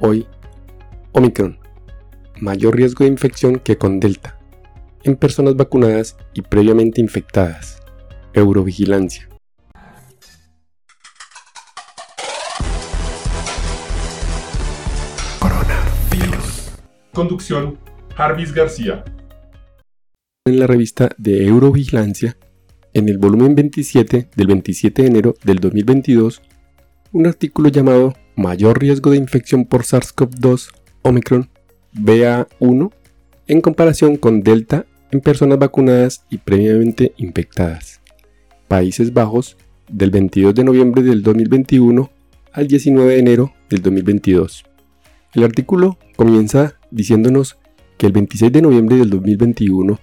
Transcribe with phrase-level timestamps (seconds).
[0.00, 0.28] Hoy,
[1.10, 1.58] Omicron.
[2.40, 4.38] Mayor riesgo de infección que con Delta.
[5.02, 7.82] En personas vacunadas y previamente infectadas.
[8.32, 9.28] Eurovigilancia.
[15.40, 16.70] Coronavirus.
[17.12, 17.76] Conducción,
[18.14, 19.04] Jarvis García.
[20.44, 22.36] En la revista de Eurovigilancia,
[22.94, 26.40] en el volumen 27 del 27 de enero del 2022,
[27.12, 30.68] un artículo llamado Mayor riesgo de infección por SARS-CoV-2
[31.02, 31.48] Omicron
[31.94, 32.92] BA1
[33.46, 38.00] en comparación con Delta en personas vacunadas y previamente infectadas.
[38.68, 39.56] Países Bajos
[39.88, 42.10] del 22 de noviembre del 2021
[42.52, 44.64] al 19 de enero del 2022.
[45.34, 47.58] El artículo comienza diciéndonos
[47.96, 49.98] que el 26 de noviembre del 2021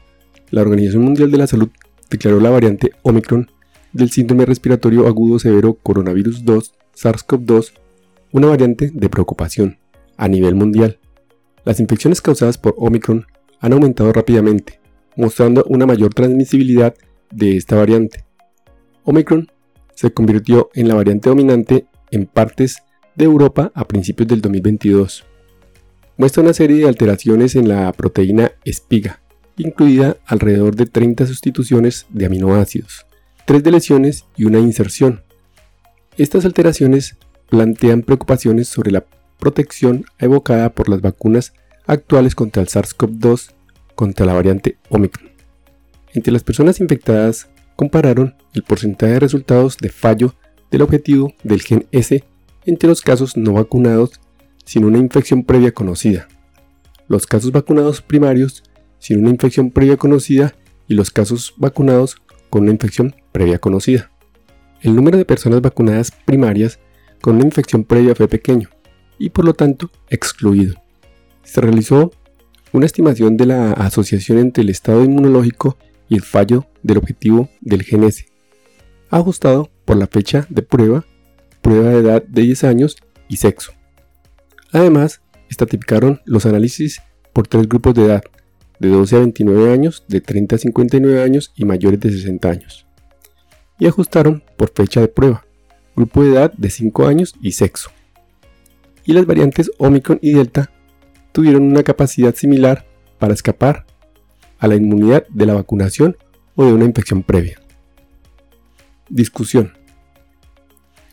[0.50, 1.70] la Organización Mundial de la Salud
[2.10, 3.50] declaró la variante Omicron
[3.94, 7.74] del síndrome respiratorio agudo severo coronavirus 2 SARS-CoV-2
[8.32, 9.78] una variante de preocupación
[10.18, 11.00] a nivel mundial.
[11.64, 13.26] Las infecciones causadas por Omicron
[13.60, 14.80] han aumentado rápidamente,
[15.16, 16.94] mostrando una mayor transmisibilidad
[17.32, 18.26] de esta variante.
[19.04, 19.52] Omicron
[19.94, 22.78] se convirtió en la variante dominante en partes
[23.16, 25.26] de Europa a principios del 2022.
[26.18, 29.22] Muestra una serie de alteraciones en la proteína espiga,
[29.58, 33.06] incluida alrededor de 30 sustituciones de aminoácidos,
[33.46, 35.25] 3 de lesiones y una inserción.
[36.18, 37.18] Estas alteraciones
[37.50, 39.06] plantean preocupaciones sobre la
[39.38, 41.54] protección evocada por las vacunas
[41.88, 43.52] actuales contra el SARS-CoV-2
[43.96, 45.30] contra la variante Omicron.
[46.14, 50.34] Entre las personas infectadas compararon el porcentaje de resultados de fallo
[50.72, 52.24] del objetivo del gen S
[52.66, 54.22] entre los casos no vacunados
[54.64, 56.30] sin una infección previa conocida,
[57.10, 58.64] los casos vacunados primarios
[59.00, 60.56] sin una infección previa conocida
[60.88, 62.16] y los casos vacunados
[62.50, 64.15] con una infección previa conocida.
[64.82, 66.80] El número de personas vacunadas primarias
[67.22, 68.70] con una infección previa fue pequeño
[69.18, 70.76] y por lo tanto excluido.
[71.44, 72.12] Se realizó
[72.72, 75.78] una estimación de la asociación entre el estado inmunológico
[76.10, 78.26] y el fallo del objetivo del GNS,
[79.10, 81.06] ajustado por la fecha de prueba,
[81.62, 82.98] prueba de edad de 10 años
[83.28, 83.72] y sexo.
[84.72, 87.02] Además, estratificaron los análisis
[87.34, 88.24] por tres grupos de edad,
[88.80, 92.85] de 12 a 29 años, de 30 a 59 años y mayores de 60 años.
[93.78, 95.46] Y ajustaron por fecha de prueba,
[95.96, 97.92] grupo de edad de 5 años y sexo.
[99.06, 100.72] Y las variantes Omicron y Delta
[101.32, 102.86] tuvieron una capacidad similar
[103.20, 103.86] para escapar
[104.58, 106.18] a la inmunidad de la vacunación
[106.56, 107.62] o de una infección previa.
[109.10, 109.74] Discusión.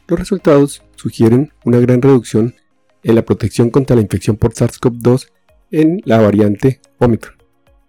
[0.07, 2.55] Los resultados sugieren una gran reducción
[3.03, 5.29] en la protección contra la infección por SARS-CoV-2
[5.71, 7.35] en la variante Omicron,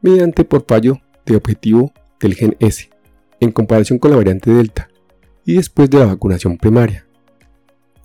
[0.01, 2.90] mediante por fallo de objetivo del gen S,
[3.44, 4.90] en comparación con la variante Delta,
[5.46, 7.06] y después de la vacunación primaria.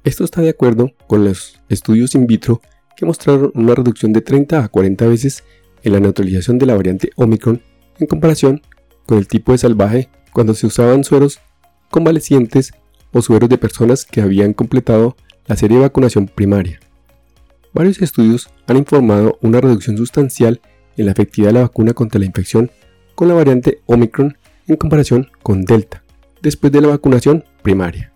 [0.04, 2.60] Esto está de acuerdo con los estudios in vitro
[2.96, 5.44] que mostraron una reducción de 30 a 40 veces
[5.82, 7.62] en la neutralización de la variante Omicron
[7.98, 8.62] en comparación
[9.06, 11.40] con el tipo de salvaje cuando se usaban sueros
[11.90, 12.72] convalecientes
[13.12, 15.16] o sueros de personas que habían completado
[15.46, 16.80] la serie de vacunación primaria.
[17.72, 20.60] Varios estudios han informado una reducción sustancial
[20.96, 22.70] en la efectividad de la vacuna contra la infección
[23.14, 24.37] con la variante Omicron
[24.68, 26.04] en comparación con Delta,
[26.42, 28.12] después de la vacunación primaria.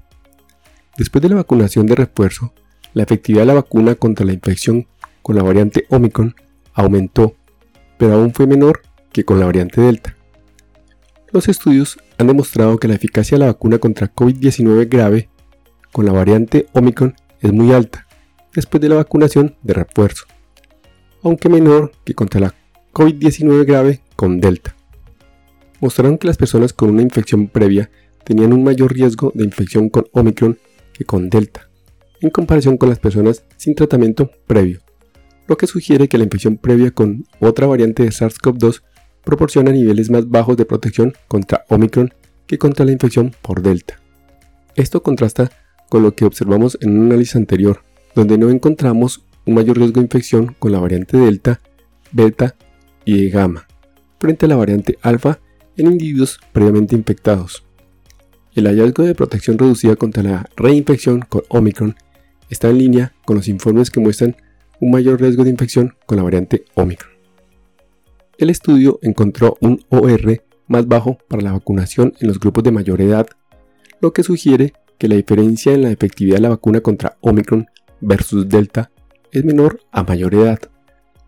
[0.96, 2.52] Después de la vacunación de refuerzo,
[2.94, 4.86] la efectividad de la vacuna contra la infección
[5.22, 6.34] con la variante Omicron
[6.74, 7.34] aumentó,
[7.98, 8.82] pero aún fue menor
[9.12, 10.16] que con la variante Delta.
[11.30, 15.30] Los estudios han demostrado que la eficacia de la vacuna contra COVID-19 grave
[15.92, 18.06] con la variante Omicron es muy alta
[18.54, 20.26] después de la vacunación de refuerzo,
[21.22, 22.54] aunque menor que contra la
[22.92, 24.76] COVID-19 grave con Delta.
[25.82, 27.90] Mostraron que las personas con una infección previa
[28.22, 30.56] tenían un mayor riesgo de infección con Omicron
[30.94, 31.68] que con Delta,
[32.20, 34.80] en comparación con las personas sin tratamiento previo,
[35.48, 38.82] lo que sugiere que la infección previa con otra variante de SARS-CoV-2
[39.24, 42.14] proporciona niveles más bajos de protección contra Omicron
[42.46, 44.00] que contra la infección por Delta.
[44.76, 45.50] Esto contrasta
[45.90, 47.82] con lo que observamos en un análisis anterior,
[48.14, 51.60] donde no encontramos un mayor riesgo de infección con la variante Delta,
[52.12, 52.54] Beta
[53.04, 53.66] y Gamma,
[54.20, 55.40] frente a la variante Alfa
[55.76, 57.64] en individuos previamente infectados.
[58.54, 61.96] El hallazgo de protección reducida contra la reinfección con Omicron
[62.50, 64.36] está en línea con los informes que muestran
[64.80, 67.12] un mayor riesgo de infección con la variante Omicron.
[68.36, 73.00] El estudio encontró un OR más bajo para la vacunación en los grupos de mayor
[73.00, 73.26] edad,
[74.00, 77.66] lo que sugiere que la diferencia en la efectividad de la vacuna contra Omicron
[78.00, 78.90] versus Delta
[79.30, 80.58] es menor a mayor edad.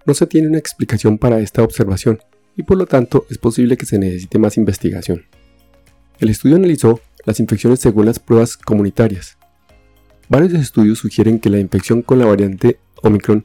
[0.07, 2.19] No se tiene una explicación para esta observación
[2.57, 5.25] y por lo tanto es posible que se necesite más investigación.
[6.19, 9.37] El estudio analizó las infecciones según las pruebas comunitarias.
[10.29, 13.45] Varios estudios sugieren que la infección con la variante Omicron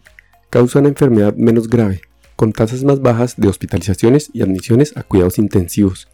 [0.50, 2.02] causa una enfermedad menos grave,
[2.36, 6.08] con tasas más bajas de hospitalizaciones y admisiones a cuidados intensivos,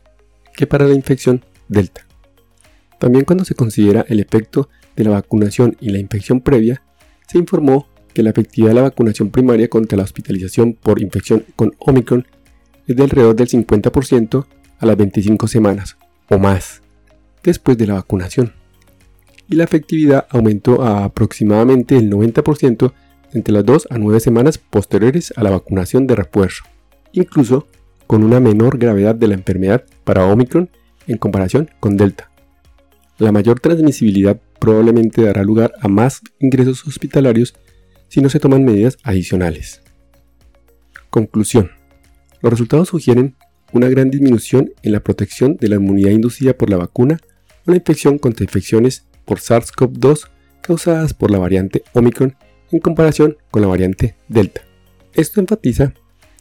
[0.56, 2.06] que para la infección Delta.
[3.00, 6.82] También cuando se considera el efecto de la vacunación y la infección previa,
[7.28, 11.76] se informó que la efectividad de la vacunación primaria contra la hospitalización por infección con
[11.80, 12.26] Omicron
[12.88, 14.46] es de alrededor del 50%
[14.80, 15.98] a las 25 semanas
[16.30, 16.82] o más
[17.44, 18.54] después de la vacunación.
[19.48, 22.94] Y la efectividad aumentó a aproximadamente el 90%
[23.34, 26.64] entre las 2 a 9 semanas posteriores a la vacunación de refuerzo,
[27.12, 27.68] incluso
[28.08, 30.70] con una menor gravedad de la enfermedad para Omicron
[31.08, 32.32] en comparación con Delta.
[33.18, 37.56] La mayor transmisibilidad probablemente dará lugar a más ingresos hospitalarios
[38.08, 39.82] si no se toman medidas adicionales.
[41.10, 41.72] Conclusión.
[42.46, 43.36] Los resultados sugieren
[43.74, 47.20] una gran disminución en la protección de la inmunidad inducida por la vacuna
[47.66, 50.30] o la infección contra infecciones por SARS-CoV-2
[50.62, 52.36] causadas por la variante Omicron
[52.72, 54.62] en comparación con la variante Delta.
[55.14, 55.96] Esto enfatiza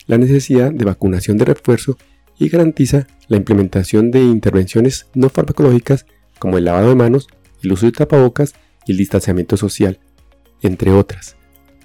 [0.07, 1.97] la necesidad de vacunación de refuerzo
[2.39, 6.05] y garantiza la implementación de intervenciones no farmacológicas
[6.39, 7.29] como el lavado de manos,
[7.63, 8.53] el uso de tapabocas
[8.85, 9.99] y el distanciamiento social,
[10.61, 11.37] entre otras,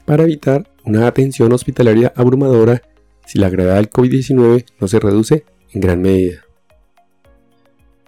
[0.04, 2.82] para evitar una atención hospitalaria abrumadora
[3.30, 6.44] si la gravedad del COVID-19 no se reduce en gran medida.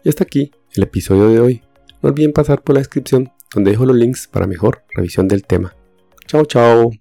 [0.04, 1.62] Y hasta aquí el episodio de hoy.
[2.02, 5.76] No olviden pasar por la descripción donde dejo los links para mejor revisión del tema.
[6.26, 7.01] Chao, chao.